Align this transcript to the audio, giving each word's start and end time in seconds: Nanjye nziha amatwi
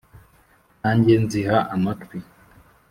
Nanjye 0.79 1.13
nziha 1.23 1.57
amatwi 1.75 2.17